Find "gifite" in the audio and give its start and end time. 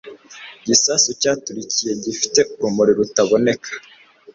2.03-2.39